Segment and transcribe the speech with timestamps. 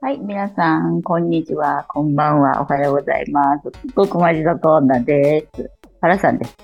[0.00, 3.70] はい、皆さん、こんにちは、こんばんは、おはようございます。
[3.94, 5.70] 僕マジのコーナーです。
[6.00, 6.56] 原さんです。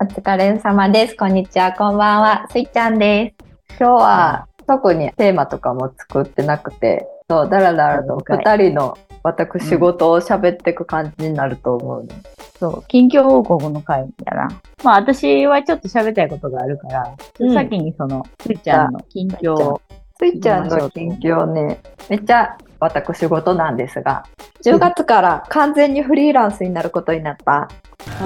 [0.00, 1.16] お疲れ様です。
[1.16, 2.46] こんにちは、こんばんは。
[2.52, 3.76] スイちゃんです。
[3.76, 12.14] 今日は特にテーマとかも作ってなくて、そう、だらだらと二人の私事を喋っていく感じになると思う、ね
[12.60, 14.48] そう、近況報告の回やな。
[14.84, 19.80] まあ、私はちょっと喋りたいことがあるから、うん先にその、スイちゃんの近況を。
[20.18, 24.26] スイちゃんの近況ね、めっちゃ私事なんですが、
[24.62, 27.70] 10月から完全にフリーランスになることになった。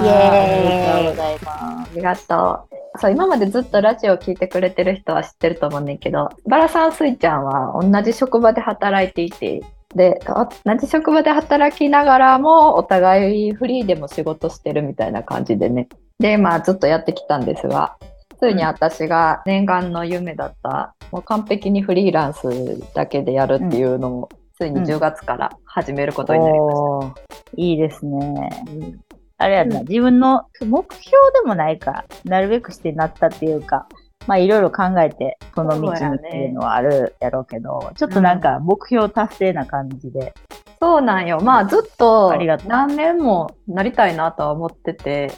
[0.03, 1.47] イエーイありがとうございます。
[1.47, 2.99] ありがとう。
[2.99, 9.61] そう、今までずっとラジオを聞いてくれてる人は知ってると思うねんけど、バラさん、スイちゃんは同じ職場で働いていて、
[9.95, 15.87] で、同じ職場で働きながらも、お互いフリーでも仕事してるみたいな感じでね。
[16.19, 17.97] で、まあ、ずっとやってきたんですが、
[18.39, 26.81] ついに私が念願の夢だった、もう完璧にフリーランスだけでやるっていうのを、ついに10月から始めることになりました。
[26.81, 27.13] おー
[27.55, 28.49] いいですね。
[28.67, 28.99] うん
[29.37, 33.87] あれやな、うん自分の目標でもないか、なるべくしてなったっていうか、
[34.27, 40.33] まあいろいろ考えて、その道にっていうのはあるやろうけど、ちょっとなんか目標達成な感じで。
[40.79, 41.39] そうなんよ。
[41.41, 42.33] まあずっと
[42.67, 45.31] 何年もなりたいなとは思ってて、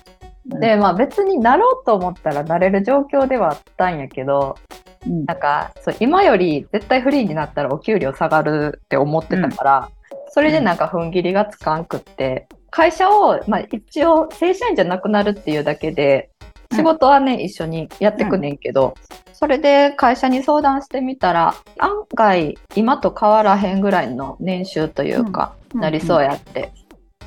[0.50, 4.58] うんで、まあ別になろうと思ったらなれる状況ではあったんやけど、
[5.06, 9.92] うんなんかそう今より絶対フリーになったらお給料下がるって思ってたから、
[10.30, 16.30] それでなんか踏ん切りがつかんくって、会社を、まあ一応正社員じゃなくなるっていうだけで、
[16.74, 18.96] 仕事はね、一緒にやってくねんけど、
[19.34, 26.72] それで会社に相談してみたら、案外今と変わらへんぐらいの年収というか、うんなりそうやって。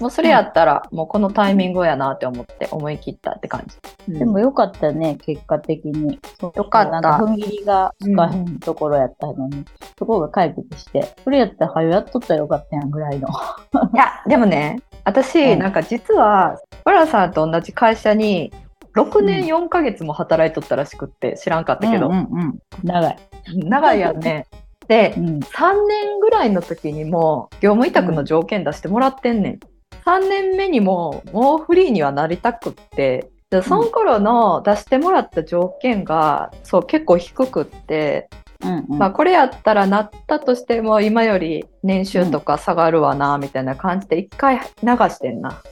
[0.01, 3.67] もうそれやったら、もうこのタイミングやなって思って思い切ったって感
[4.09, 4.19] じ。
[4.19, 6.19] でもよかったね、結果的に。
[6.41, 9.65] よかったなんか踏ん切りがつかへんところやったのに、
[9.99, 13.29] そこが解決して、それやったら早やっとったらよかったやんぐらいの。
[13.29, 18.53] いや、でもね、私、うんなんか実は、バラさんと同じ会社に、
[18.95, 23.19] 6年4ヶ月も働いとったらしくって知らんかったけど、うんうんうん長い。
[23.55, 24.47] 長いやんね。
[24.89, 25.25] でう、ん。
[25.39, 29.59] 3年ぐらいの時にも業務委託の条件出してもらってんねん。
[30.05, 38.29] 3年目にももうフリーにはなりたくって、でその頃の出してもらった条件が、そう結構低くって、
[38.63, 44.63] うんうんまあこれやったらなったとしても今より年収とか下がるわなみたいな感じで一回流
[45.09, 45.63] してんな。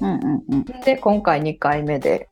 [0.00, 0.64] うんうんうん。
[0.84, 2.28] で今回2回目で。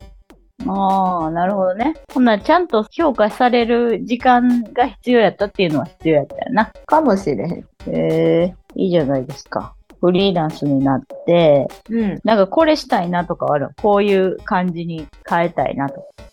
[0.66, 1.94] ああ、なるほどね。
[2.12, 6.72] ほんならちゃんと評価される時間が必要やったっていうのは必要やったよな。
[6.87, 7.50] かもしれへん。
[7.53, 9.75] へえいいじゃないですか。
[10.00, 12.21] フリーランスになって、うん。
[12.25, 16.30] なんかこれしたいなとかあるこういう感じに変えたいなとか。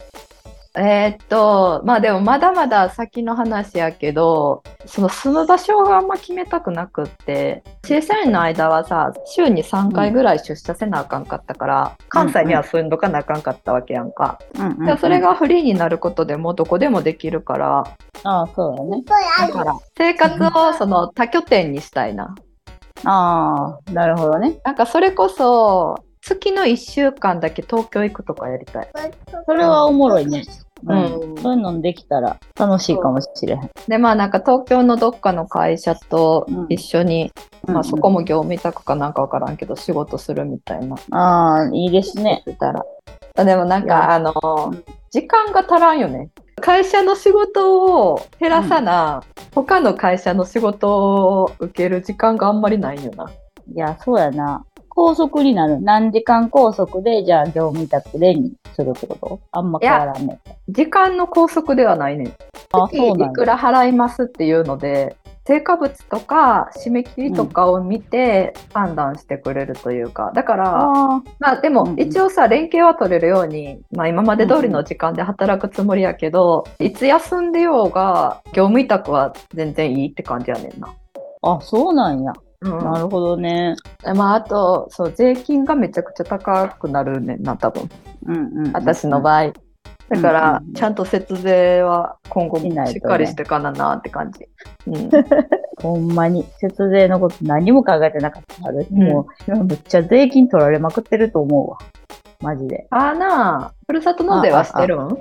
[0.79, 14.39] えーっと、まあでもまだまだ先の話やけど、その住む場所があんま決めたくなくって、正社員の間はさ、週に3回ぐらい出社せなあかんかったから、関西には住んどかなあかんかったわけやんか。
[14.57, 17.83] うんでそれ、がフリーになることでもうどこでもできるから、
[18.23, 19.03] ああ、そうだね。
[19.03, 22.35] だから生活をその多拠点にしたいな。
[23.03, 24.59] ああ、なるほどね。
[24.63, 28.89] なんかそれこそ、月の1週間だけ東京行くとかやりたい。
[29.45, 30.43] それはおもろいね。
[30.85, 31.31] うん。
[31.31, 33.71] うんそういうのできたら楽しいかもしれへん。
[33.87, 37.31] で、まあなんか東京のどっかの会社と一緒に、
[37.65, 38.17] まあそこも。
[38.19, 40.95] も業務委託かなんかわからんけど仕事するみたいな。
[41.11, 42.43] ああ、いいですね。
[42.59, 42.83] たら。
[43.35, 44.33] あでもなんかあの、
[45.11, 46.29] 時間が足らんよね。
[46.59, 49.23] 会社の仕事を減らさな、
[49.53, 53.29] 他の会社の仕事を受ける時間があんまりないよな。
[53.73, 54.65] いや、そうやな。
[54.97, 55.79] 拘束になる。
[55.79, 59.39] 何時間拘束で、じゃあ業務委託でにするってこと？
[59.51, 60.39] あんま変わらんね。
[60.69, 62.27] 時間の拘束ではないねん。
[62.71, 63.25] あ、月そうなんだ。
[63.27, 65.15] いくら払いますっていうので、
[65.45, 80.91] 成果物とか締め切りとかを見て判断してくれるというか、だから、あまあでもうんうん一応さ、連携は取れるように、まあ今まで通りの時間で働くつもりやけど、いつ休んでようが、業務委託は全然いいって感じやねんな。
[81.43, 82.33] あ、あ、そうなんや。
[82.61, 83.75] うんなるほどね。
[84.15, 87.89] まああと、そう、税金がめちゃくちゃ高くなるねんな、多分。
[88.25, 88.71] うんうんうん。
[88.73, 89.53] 私の場合。
[90.09, 94.47] だからちゃんと節税は今後しないとねしっかりしてかななって感じ。
[94.87, 95.09] うん
[95.83, 98.55] ほんまに、節税のこと何も考えてなかった。
[98.67, 101.77] 私うんもう、今めっちゃ税金取られまくってると思うわ。
[102.41, 102.87] マジで。
[102.89, 105.17] あーなあ、ふるさと納税はしてるん？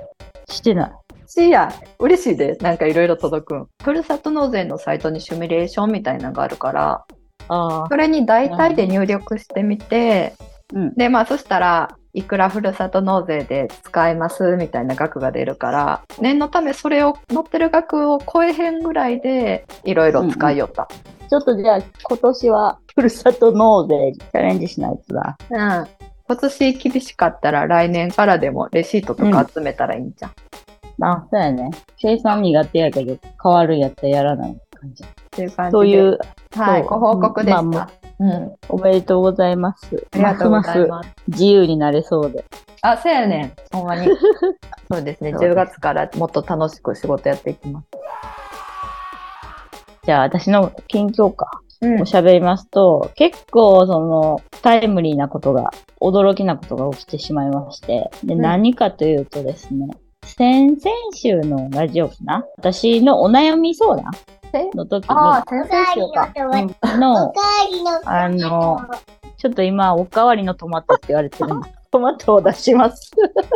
[0.49, 0.91] してない。
[1.27, 3.67] しや、嬉しいで、なんかいろいろ届くん。
[3.83, 7.16] ふるさと納税のサイトにシミュレーションみたいなのがあるから、ああ。
[7.47, 10.33] それに大体で入力してみて、
[10.73, 10.93] うん。
[10.95, 20.87] で、まあそしたら、いくらふるさと納税で使えますみたいな額が出るから念のためそれを載ってる額を超えへんぐらいでいろいろ使いよった。
[21.29, 25.37] ちょっとじゃあ今年はふるさと納税にチャレンジしないとだ。
[25.49, 25.87] うん。
[26.27, 30.31] 今年厳しかったら来年からでもレシートとか集めたらいいんじゃん。
[30.31, 30.33] っ
[30.99, 31.69] あ、そうやね。
[31.97, 35.03] 計算苦手やけど、変わるんやったらやらない感じ。
[35.31, 35.71] ていう感じで。
[35.71, 36.19] そういう、
[36.55, 37.61] はい、ご報告でした。
[37.61, 37.89] まあ
[38.19, 38.55] うん。
[38.69, 40.07] おめでとうございます。
[40.11, 42.45] ありがとうございます自由になれそうで。
[42.81, 43.53] あ、そうやねん。
[43.71, 44.07] ほんまに。
[44.89, 45.31] そうですね。
[45.31, 47.87] そうです10月からもっと楽しく仕事やっていきます。
[50.03, 51.49] じゃあ私の近況か。
[51.79, 55.69] うんおしゃべりますと、結構そのタイムリーなことが、
[56.01, 59.87] 驚きなことが起きてしまいまして、で、うん何かというとですね、
[60.23, 60.79] 先々
[61.13, 62.43] 週のラジオかな？
[62.57, 64.36] 私のお悩み相談え
[64.73, 66.31] の時ああ、に、先々週か。
[66.35, 67.33] うんの
[68.05, 68.79] あの、
[69.37, 73.11] ちょっと今、おかわりのトマトって言われてるんで、 トマトを出します。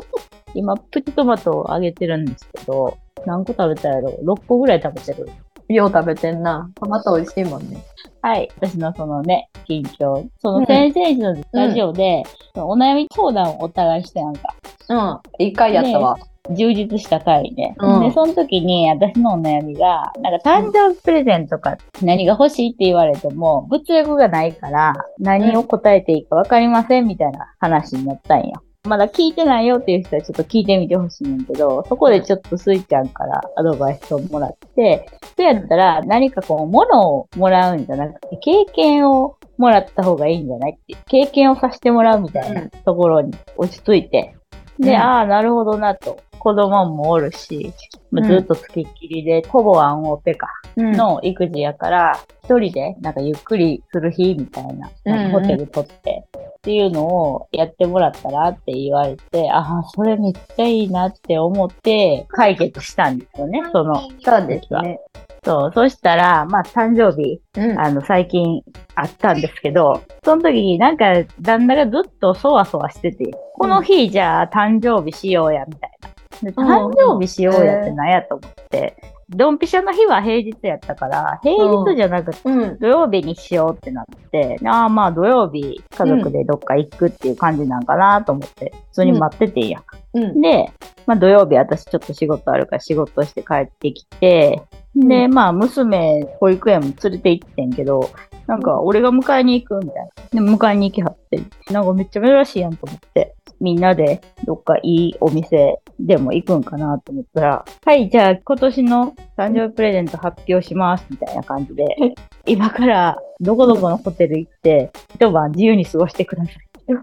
[0.53, 5.29] 今、プチトマトをあげてるんですけど、何個食べたやろ ?6 個ぐらい食べてる。
[5.73, 6.69] よう食べてんな。
[6.75, 7.77] トマト美味しいもんね。
[8.21, 8.49] はい。
[8.57, 10.27] 私のそのね、近況。
[10.39, 12.23] その先々週のラジオで、
[12.53, 14.53] そのお悩み相談をお互いしてなんか、
[14.89, 15.45] うん。
[15.45, 16.17] いい回やったわ。
[16.49, 17.73] 充実した回で。
[17.77, 28.63] うんで、その時に私のお悩みが、なんか誕生日プレゼントか何が欲しいって言われても、物欲がないから何を答えていいかわかりませんみたいな話になったんよ。
[28.83, 35.07] まだ聞いてないよっていう人はちょっと聞いてみてほしいんだけど、そこでちょっとスイちゃんからアドバイスをもらって、
[35.37, 44.35] そうやったら何かこう、物をもらうんじゃなくて、経験をもらった方がいいんじゃないって、経験をさせてもらうみたいなところに落ち着いて、
[44.81, 46.19] で、うんああ、なるほどなと。
[46.39, 47.71] 子供もおるし、
[48.09, 56.23] まあずっと付きっきりで、ほぼワンオペかうんの育児やから、一人でなんかゆっくりする日みたいな、なんかホテル取って、
[56.57, 64.01] っていうのをやってもらったらって言われて、ああ、それめっちゃいいなって思って解決したんですよね、その。
[64.23, 64.99] そうですね。
[65.43, 67.79] そう、そしたら、まあ誕生日、うん。
[67.79, 68.61] あの、最近
[68.93, 76.09] あったんですけど、その時になんか旦那がずっとそわそわしてて、この日じゃあ誕生日しようや、みたいな。
[76.41, 78.95] でうん誕生日しようやってなんやと思って、
[79.29, 82.79] ドンピシャの日は平日やったから、平日じゃなくてうん。
[82.79, 89.83] 土曜日にしようってなって、ああまあ土曜日家族でどっか行くっていう感じなんかなと思って、普通に待ってていいやん。
[90.13, 90.41] うん。
[90.41, 90.71] で、
[91.07, 94.61] まあ土曜日私ちょっと仕事あるから仕事して帰ってきて、
[94.95, 98.09] で、まあ娘、保育園も連れて行ってんけど、
[98.47, 100.09] なんか俺が迎えに行くみたい
[100.41, 100.45] な。
[100.45, 101.41] で、迎えに行きはって、
[101.71, 111.85] なんかめっちゃ珍しいやんと思って、みんなでどっかいいお店でも行くんかなと思ったら、はい、じゃあ今年の誕生日プレゼント発表しますみたいな感じで、
[112.45, 116.55] 今からどこどこのホテル行って、一晩自由に過ごしてください。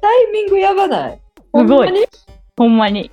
[0.00, 1.20] タイミングやばない？
[1.54, 2.06] すごいほんまに？
[2.56, 3.10] ほんまに。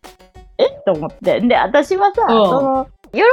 [0.61, 0.81] え？
[0.85, 1.41] と思って。
[1.41, 2.49] で、私はさ、うん。
[2.49, 3.23] その、喜び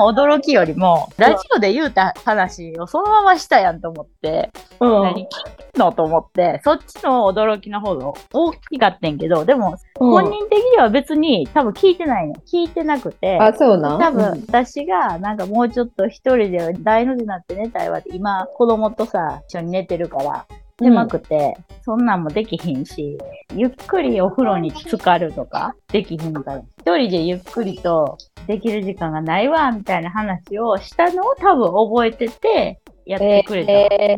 [0.00, 4.50] の驚きよりも、ラジオで言うた話をそのまましたやんと思って、
[4.80, 5.02] うん。
[5.02, 10.10] 何聞くのと思って、そっちの驚きの方が大きかったんけど、でも、うん。
[10.10, 12.34] 本人的には別に多分聞いてないね。
[12.50, 14.00] 聞いてなくて、あ、そうなん？
[14.00, 20.46] 多分、私がなんかもうちょっと一人で大の字になって寝たいわって、今子供とさ、一緒に寝てるから、
[20.80, 23.18] 狭くて、そんなんもできひんし、
[23.54, 28.16] ゆっくりお風呂に浸かるとかできひんから、一人でゆっくりと
[28.46, 34.16] できる時間がないわ、みたいな話をしたのを多分覚えてて、やってくれたっえ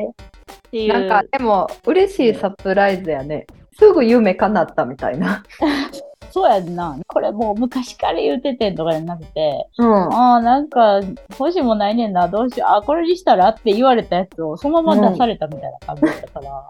[0.71, 0.93] ていう。
[0.93, 3.47] ーなんか、でも、嬉しいサプライズやね。
[3.79, 5.43] すぐ夢叶ったみたいな。
[6.33, 6.99] そうやんな。
[7.07, 10.15] これもう昔から言っててんとかじゃなくて、うん。
[10.15, 11.01] ああ、なんか、
[11.39, 16.69] 欲しいもんないねんな、どうしよう、あ、これにしたらって言われたやつをそのまま出されたみたいな感じだったから。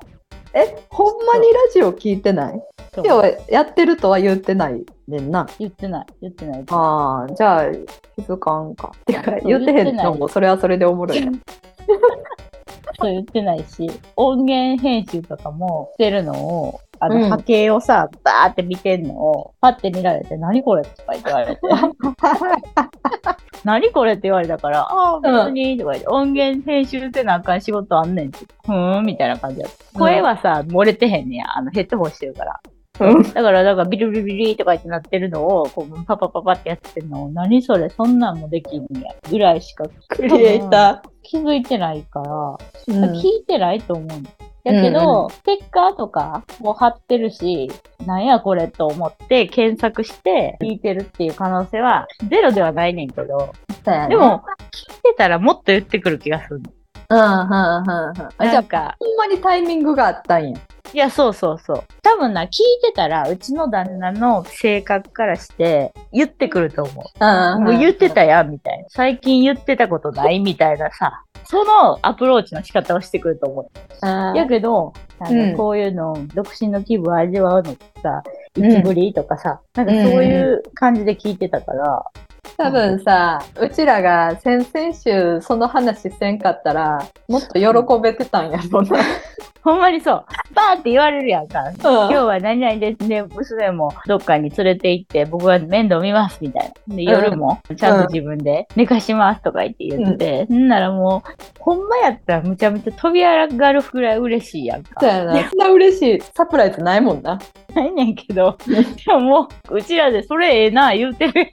[0.55, 2.63] え、ほんまにラジオ聞いてない？
[2.95, 5.49] そうでも、やってるとは言ってないねんな。
[5.59, 6.65] 言ってない、言ってない。
[6.69, 7.65] ああ、じゃあ、
[8.17, 8.93] 気づかんか。
[9.07, 11.33] てか、言ってへんのも、それはそれでおもろいな。
[13.01, 21.61] そう言ってないし、音源編集とかもしてるのを、あの、うん波形をさ、バーって見てんのを、パッて見られて、何これとか言われて。
[23.65, 28.39] 何これって言われたから、ああ、別に、とか言って、音源編集せなあかん仕事あんねんって。
[28.65, 29.99] ふーん、みたいな感じだった。
[29.99, 31.57] 声はさ、漏れてへんねや。
[31.57, 32.61] あの、ヘッドホンしてるから。
[33.01, 39.15] うんだから、だから、ビリビリビリとか言ってなってるのを、こう、パパパパってやってるのを、何それ、そんなんもできんねや。
[39.29, 43.09] ぐらいしか、クリエイタ気づいてないから、ー。
[43.09, 44.52] うん聞いてないと思うの。
[44.65, 47.71] やけど、ステッカーとかも貼ってるし、
[48.07, 53.53] なんやこれと思って検索して聞いてるっていう可能性はゼロではないねんけど、
[53.87, 56.73] ねでも、聞いてたらもっと言ってくる気がするの。
[57.11, 60.59] うん、うん、うん、なんか、ほんまにタイミングがあったんや。
[60.95, 61.85] いや、そうそうそう。
[62.03, 62.49] 多分な、聞い
[62.83, 67.61] てたら、うちの旦那の性格からして、言ってくると思う。
[67.61, 68.85] もう言ってたやん、みたいな。
[68.91, 74.07] 最近言ってたことないみたいなさ、そのアプローチの仕方をしてくると思う。
[74.07, 75.51] あやけど、あうん。
[75.53, 78.23] のこういうの、独身の気分味わうのってさ、
[78.57, 82.05] いつぶりとかさ、なんかそういう感じで聞いてたから、
[82.57, 88.99] 多分さ、うちらが先々週その話せんかったら、もっと喜べてたんやろな。
[89.63, 90.25] ほんまにそう。
[90.55, 91.63] バーって言われるやんか。
[91.63, 93.23] うん今日は何々ですね。
[93.23, 96.97] 娘もどっかに連れて行って、僕は面倒見ます、みたいな。
[96.97, 105.11] で、夜もちゃんと自分で寝かしますとか言って言ってて、んならもう、ほんまやったらむちゃむちゃ飛び上がるくらい嬉しいやんかそう。
[105.11, 105.49] やな。
[105.49, 107.39] そんな嬉しいサプライズないもんな。
[107.73, 111.49] ないねんけど、でももう、うちらでそれええな、言うてるだ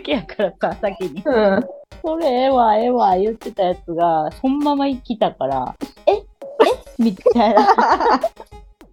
[0.00, 1.22] けやからさ、先に。
[1.24, 1.60] うん。
[2.04, 5.74] それええわ、ええわ、言ってたやつが、そのまま来たから、
[6.06, 6.22] ええ
[6.98, 7.60] みたいな。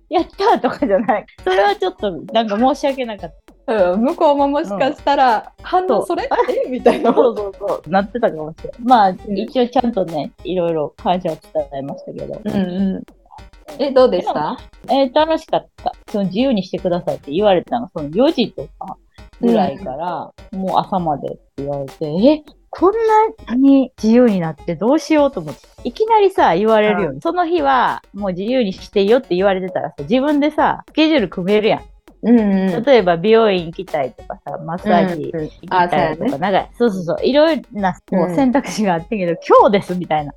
[0.10, 1.26] やったーとかじゃない。
[1.44, 3.34] それはちょっと、なんか申し訳なかっ
[3.66, 3.94] た。
[3.94, 6.28] うん、向こうももしかしたら、反応それ？
[6.66, 6.70] え？
[6.70, 7.14] みたいな。
[7.14, 7.90] そうそうそう。
[7.90, 8.82] なってたかもしれない。
[8.84, 12.42] まあ、一応ちゃんとね、いろいろ感謝を伝えましたけど。
[12.44, 13.04] うんうん。
[13.78, 14.58] え、どうでした？
[14.90, 15.92] えー楽しかった。
[16.12, 18.98] その自由にしてくださいって言われたのが、その4時とか
[19.42, 22.94] ぐらいから、もう朝までって言われて、え、こん
[23.48, 25.62] なに自由になってどうしようと思って。
[25.84, 31.82] いきなりさ、言われるよ、その日はもう自由にしていいよって言われてたらさ、自分でさ、スケジュール組めるやん。
[32.22, 32.84] うんうん。
[32.84, 40.34] 例えば美容院行きたいとかさ、マッサージうんうん行きたいとあそうなんか、そうそうそう、いろいろなこううん選択肢があってんけど、今日ですみたいな。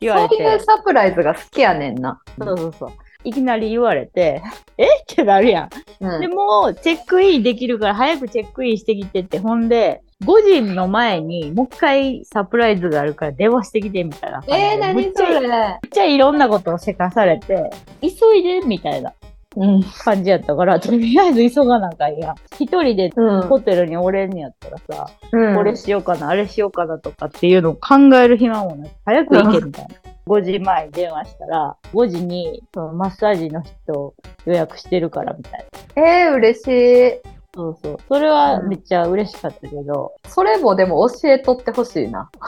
[0.00, 0.36] 言われて。
[0.36, 2.20] そういうサプライズが好きやねんな。
[2.38, 2.90] そうそうそう。
[3.28, 4.42] いきなり言われて、
[4.78, 4.84] え？
[4.84, 5.68] ってなるやん。
[6.00, 14.42] うんでも、チェックインできるから早くチェックインしてきてって、ほんで、5時の前にもう一回サプライズがあるから電話してきてみたいな。
[14.48, 15.78] えー、む何そっちゃ、めっれ。
[15.92, 17.70] ちゃいろんなことをせかされて、
[18.00, 19.12] 急いでみたいな
[19.56, 19.82] うん。
[19.82, 22.34] 感じやったから、とりあえず急がなあかんやん。
[22.58, 23.42] 一人でうん。
[23.42, 29.94] ホテルにおれんのやったらさ、うんこれしようかな、あれしようかなとかっていうのを考える暇もなく、早く行けみたいな。
[30.28, 35.66] 5時前に電話したら、5時にそのマッサージの人予約してるからみたい
[35.96, 36.02] な。
[36.02, 37.38] えー、嬉しい。
[37.54, 37.96] そうそう。
[38.06, 42.30] それはめっちゃ嬉しかったけど、それもでも教えとってほしいな。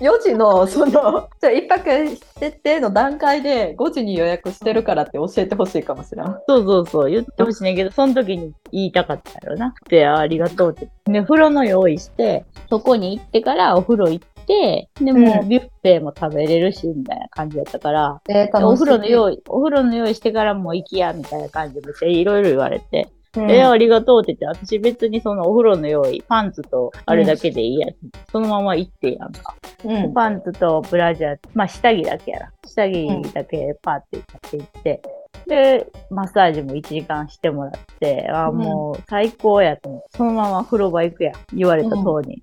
[0.00, 6.26] 4時の、その、じゃあ一泊してっての段階で5時に予約してるからって教えてほしいかもしれん。
[6.48, 9.74] そうそうそう、言ってほしいねんけど、その時に言いたかったやろな。
[9.88, 10.88] で、あありがとうって。
[11.04, 19.10] で、風呂の用意して、そこに行ってからお風呂行って、で、もううんビュッフェも食べれるし、みたいな感じだったから、えー、でお風呂の意。
[19.10, 27.86] 用意、お風呂の用意してからもう行きや、みたいな感じでいろいろ言われて、うんえーありがとうって言って、私別にそのお風呂の用意、パンツとあれだけでいいや、
[28.32, 29.54] そのまま行ってやんか。
[29.84, 30.12] うん。
[30.12, 32.52] パンツとブラジャー、まあ下着だけやな。
[32.66, 35.02] 下着だけパーって買っていって、
[35.46, 41.34] で、マッサージも1時間してもらって、ああ、うんもう最高やと思って、そのまま風呂場行くやん。
[41.54, 42.42] 言われた通りに。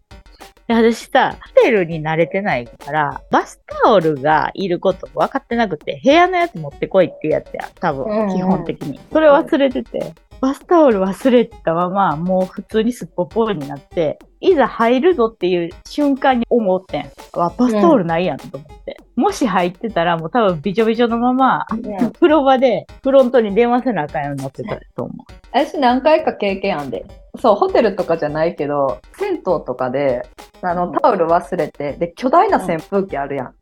[0.68, 7.72] で私さ、ホテルに慣れてないから、バスタオルがいること分かってなくて、部屋のやつ持ってこいってやつやん。
[7.76, 9.00] 多分、基本的に。
[9.12, 17.12] それ忘れてて、バスタオル忘れたまま、もう普通にすっぽっぽになって、いざ入るぞっていう瞬間に思ってん。
[17.34, 18.98] わ、バスタオルないやんと思って。
[19.16, 25.34] もし入ってたら、もう多分びちょびちょのまま、うん風呂場でフロントに電話せなあかんようになってたと思う。
[25.52, 27.06] 私何回か経験あんで。
[27.40, 30.28] そう、ホテルとかじゃないけど、銭湯とかで、
[30.62, 33.54] あの、タオル忘れて、で、巨大な扇風機あるやん。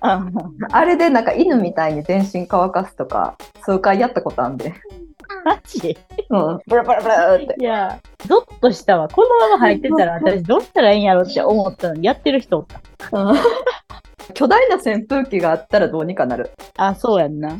[0.00, 0.24] あ
[0.70, 4.74] あれでなんか犬みたいに全身乾かすとか、数回やったことあんで。
[5.48, 5.96] マジ
[6.30, 6.60] うん。
[6.66, 7.56] ブラブラブラって。
[7.58, 9.08] いや、ゾッとしたわ。
[9.08, 12.80] このまま入ってたら私どうしたらいいんやろって思ったのに、やってる人おった。
[13.12, 13.36] うん
[14.34, 16.50] 巨大な扇風機があったらどうにかなる。
[16.76, 17.56] あ、そうやんな。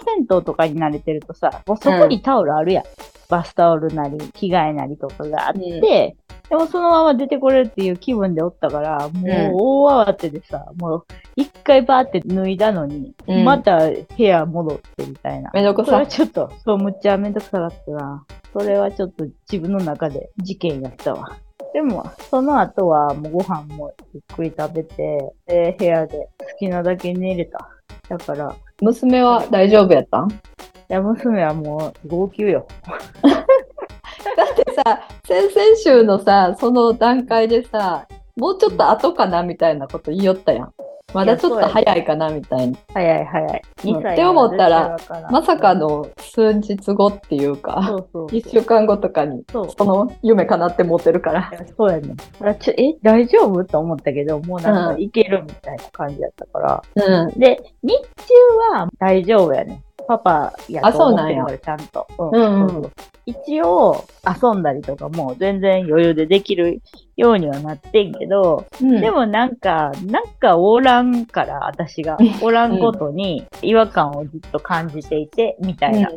[0.00, 2.84] スーとかに慣れてるとさ、もうそこにタオルあるやん。
[3.28, 11.06] バスタオルなり、着替えなりとかがあって、うんでもそのまま出てこれるっていう気分でおったから、もう大慌てでさ、もう
[11.36, 15.52] 一回バーって脱いだのに、うんまた部屋戻ってみたいな。
[15.54, 16.06] めんどくさそれは。
[16.08, 18.26] ちょっと、そう、むっちゃめんどくさかったな。
[18.52, 21.36] それはちょっと自分の中で事件やったわ。
[21.72, 27.70] でも、その後はもうご飯もゆっくり食べて、で、部屋で好きなだけ寝れた。
[28.08, 30.28] だから、い娘は大丈夫やったん？
[30.88, 32.66] や、娘はもう号泣よ。
[33.22, 38.06] だってさ、先々週のさ、その段階でさ、
[38.36, 40.74] もうちょっと後かなみたいなこと言いよったやん。
[41.12, 42.78] まだちょっと早いかなみたいな。
[42.92, 43.62] 早い早い。
[43.84, 44.96] うん2歳って思ったら
[45.30, 45.74] まさか。
[45.74, 48.26] の数日後っていうそか、うそう。
[48.26, 51.52] 1週間後とかに、その夢叶って持ってるから。
[51.76, 52.14] そうやね。
[52.40, 56.82] あちょえ、大丈夫と思ったけど、もうなんかいけるみたいな感じやったから。
[56.94, 57.38] うん。
[57.38, 58.34] で、日中
[58.74, 59.82] は大丈夫やね。
[60.10, 62.06] パパやと思ってるから、ちゃんと。
[63.26, 66.82] 一応、遊んだりとかも全然余裕でできる
[67.16, 72.18] ようにはなってんけど、うんでもなんか、なんかおらんから、私が。
[72.42, 76.10] おらんことに違和感をずっと感じていて、みたいな。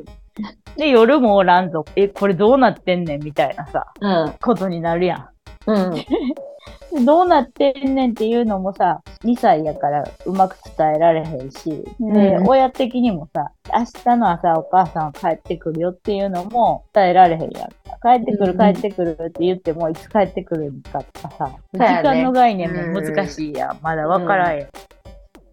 [0.76, 1.86] で、夜もおらんぞ。
[1.96, 4.34] え、これどうなってんねんみたいなさ、うん。
[4.42, 5.30] ことになるや
[5.68, 5.72] ん。
[5.72, 5.94] うん。
[6.92, 12.48] でどうなってんねんっていうのもさ、2歳やからうまく伝えられへんし、で、うん。
[12.48, 17.64] 親的にもさ、明日の朝お母さん帰ってくるよっていうのも伝えられへんやんか。
[18.02, 22.10] 帰ってくるうん帰ってくるって言ってもいつ帰ってくるんかとかさ、うやね。
[22.10, 23.80] 間の概念も難しいやん。
[23.82, 24.60] まだわからん。
[24.60, 24.68] やん。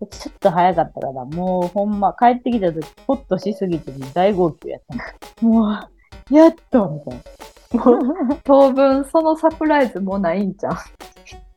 [0.09, 4.81] ちょっと早かったから、もうほんま帰ってきた時、ほっとしすぎて大号泣やっ
[5.39, 5.69] たも
[6.31, 7.21] う、やっとみたい
[8.45, 10.73] 当分そのサプライズもうないんじゃん。
[10.73, 10.79] な。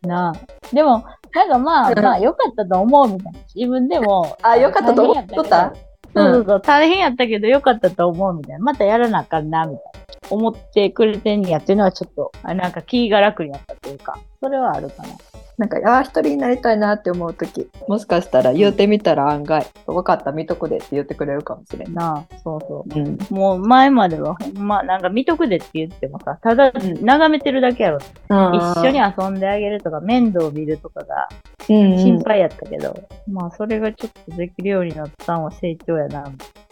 [0.07, 0.33] なあ。
[0.75, 1.03] でも、
[1.33, 3.39] なんかまあ、まあ、良かったと思うみたいな。
[3.55, 4.37] 自分でも。
[4.41, 5.73] あ良かったと思っとった？
[6.15, 8.63] そうそうそう、大変やったけど良かったと思うみたいな。
[8.63, 10.03] またやらなあかんな、みたいな。
[10.29, 15.09] 思ってくれてんやっていうのはちょっと、あなんか気が楽になったというか、それはあるかな。
[15.57, 21.93] なんか、ああ、一人になりたいなって思うとき、もしかしたら言うてみたら案外、分かった、見とくでって言ってくれるかもしれん。
[21.93, 22.99] なあ、そうそう。
[22.99, 23.17] うん。
[23.29, 27.99] もう前まではほんま、なんか見とくでって言ってもさ、ただん眺めてるだけやろ。
[28.29, 31.27] 一緒にに遊んであげるとか、面倒見るとかが
[31.65, 32.95] 心心配やったけど、
[33.27, 36.25] まあそれがちょっとできるようになったんは成長やな。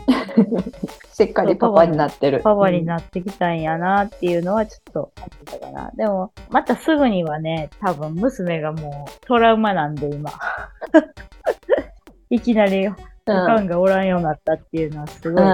[1.13, 2.39] しっかりパパになってる。
[2.39, 5.91] パパになってきたんやなっていうのはちょっと思ってたかな。
[5.95, 10.31] でも、またすぐにはね、多分娘がもうトラウマなんで今。
[12.29, 12.93] いきなりお
[13.25, 15.48] かんがおらんようになったっていうのはすごいう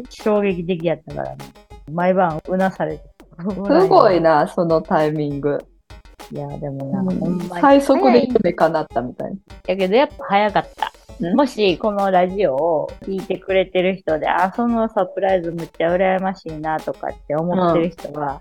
[0.00, 0.02] ん。
[0.08, 1.44] 衝撃的やったからね。
[1.92, 3.04] 毎晩うなされて。
[3.38, 4.20] すごい。
[4.20, 5.58] な、そのタイミング。
[6.34, 7.60] いや、でもな、ほんまに。
[7.60, 9.36] 最速で夢叶ったみたいな。
[9.68, 10.92] やけどやっぱ早かった。
[11.24, 11.34] ん？
[11.36, 18.40] もしこのラジオを聞いてくれてる人で、あ、そのサプライズむっちゃ羨ましいなとかって思ってる人は、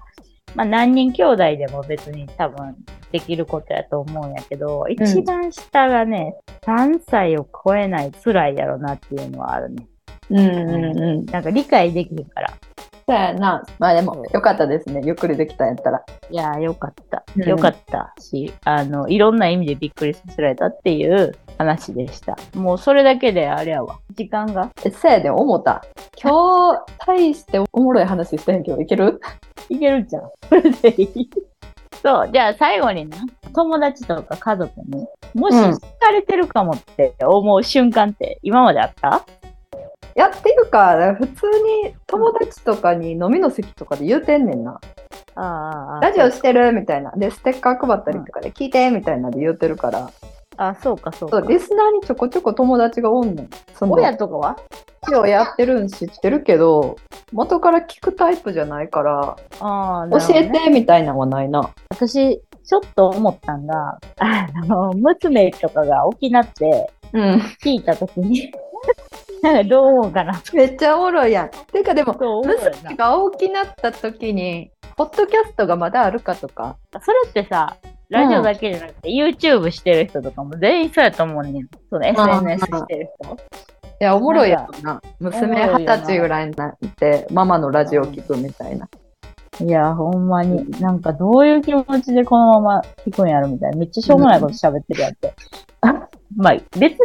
[0.55, 2.75] まあ何人兄弟でも別に多分
[3.11, 9.85] できることやと思うんやけど、一番下がね、3歳を超えない辛いやろなっていうのはあるね。
[10.31, 11.25] うんうんうん。
[11.25, 12.53] なんか理解できるから。
[13.07, 13.63] そうやな。
[13.79, 15.01] まあでも、よかったですね。
[15.03, 16.03] ゆっくりできたんやったら。
[16.29, 17.23] いやーよかった。
[17.35, 22.37] うんよかったし、あの、いろんな意味でびっくりさせられたっていう話でした。
[22.55, 23.99] もうそれだけであれやわ。
[24.15, 25.83] 時間がえ、そうやで、思った。
[26.21, 29.19] 今日、大しておもろい話してへんけど、いける？
[29.69, 30.23] いけるじゃん。
[30.49, 31.29] それでいい。
[32.01, 32.29] そう。
[32.31, 33.17] じゃあ最後にな、
[33.53, 39.25] 友達とか家族に、もしうん好かれてるかもって思う瞬間って今まであった？
[40.15, 41.47] いやっていうか、普通
[41.85, 44.79] に友達とかに飲みの席とかで言うてんねんな。
[45.35, 47.11] ああラジオしてるみたいな。
[47.11, 50.11] で、ステッカー配ったりとかで聞いてみたいなで言うてるから。
[50.57, 51.47] あ、そうかそうかそう、。
[51.47, 53.49] リスナーにちょこちょこ友達がおんねん。
[53.73, 54.55] その、親とかは？
[55.07, 56.95] ラジオやってるん知ってるけど、
[57.31, 61.71] 元から聞くタイプじゃないから、ああ、なる教えてみたいなのはないな。
[61.89, 67.33] 私、ちょっと思ったんが、あの、娘とかが起きなってうん。
[67.61, 68.51] 聞いたときに、
[69.43, 70.41] なんかどう思うかな。
[70.53, 71.49] めっちゃおもろいやん。
[71.49, 76.77] ていうかでも、娘が大きなった時に、ポッドキャストがまだあるかとか。
[77.01, 77.75] それってさ、
[78.07, 81.67] ラジオだけじゃなくて、YouTube してる人とかも全員そうやと思うねん。
[81.89, 83.33] その SNS してる人。
[83.33, 83.37] い
[83.99, 85.01] や、おもろいやんな。
[85.19, 88.87] 娘二十歳ぐらいになって、ママのラジオ聞くみたいな。
[89.59, 93.77] いや、ほんまに、なんかどういう気持ちでこのまま聞くんやろみたいな。
[93.77, 95.33] めっちゃしょうもないこと喋ってるやって。
[96.35, 96.97] まあ、別に聞い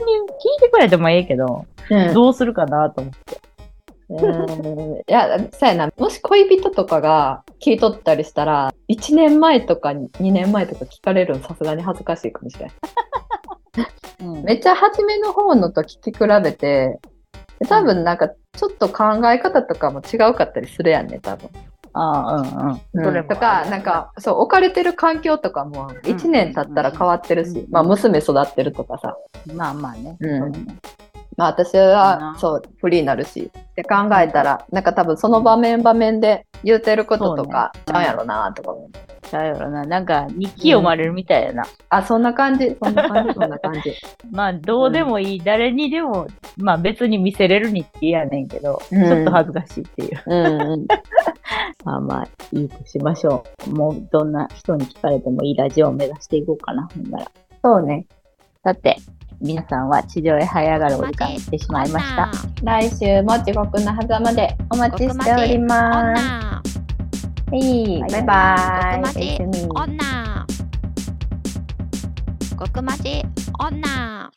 [0.60, 3.40] てくれてもいいけど、うんどうするかなと思って。
[4.10, 5.90] うんいや、そうやな。
[5.98, 12.70] もし恋人とかが聞いとったりしたら、1年前とかに2年前とか聞かれるのさすがに恥ずかしいかもしれん。
[14.20, 16.98] うんめっちゃ初めの方のと聞き比べて、
[17.58, 21.50] で多分なんかちょっと考え方とかも違うかったりするやんね、多分。
[21.98, 23.04] ああ、うんうん。
[23.04, 29.16] それもとか、なんか、そう、置かれてる環境とかも1年経ったら変わってるし、まあ娘育ってるとかさ。
[29.54, 30.16] まあまあね。
[30.20, 30.52] うん。
[31.38, 32.36] まあ私はな。
[32.38, 38.90] そうフリーになるしって考えたらなんか多分その場面場面で言うてることとかちゃうんやろなとか思
[39.28, 39.84] うだよな。
[39.84, 41.64] なんか、日記読まれるみたいやな。
[41.88, 43.80] あそんな感じそんな感じそんな感じ
[44.30, 50.22] まあ、どうでもいい、誰にでも、まあ別に見せれる日記やねんけど、うんちょっと恥ずかしいっていう。
[50.26, 50.86] うんうん
[51.84, 53.70] まあまあ、いいとしましょう。
[53.70, 57.30] もう、どんな人に聞かれてもいいラジオを目指していこうかな、ほんなら。
[57.62, 58.06] そうね
[58.64, 58.96] さて、
[59.40, 62.30] 皆さんは地上へ這い上がるお時間にしてしまいました。
[62.62, 66.77] 来週も地獄の狭間でお待ちしておりますは
[67.52, 68.00] い。
[68.10, 69.08] バイバイ。
[69.08, 70.46] 極おやすみ女
[72.58, 73.22] 極まち
[73.58, 74.18] 女